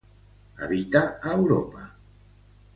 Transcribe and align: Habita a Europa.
Habita 0.61 1.03
a 1.21 1.35
Europa. 1.43 1.87